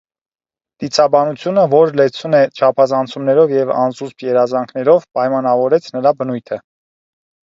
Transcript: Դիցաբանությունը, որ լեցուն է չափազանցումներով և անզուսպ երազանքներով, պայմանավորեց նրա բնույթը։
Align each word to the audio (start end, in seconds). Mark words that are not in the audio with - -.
Դիցաբանությունը, 0.83 1.65
որ 1.73 1.91
լեցուն 1.99 2.37
է 2.37 2.39
չափազանցումներով 2.61 3.53
և 3.57 3.73
անզուսպ 3.81 4.25
երազանքներով, 4.29 5.05
պայմանավորեց 5.19 5.91
նրա 5.97 6.17
բնույթը։ 6.23 6.59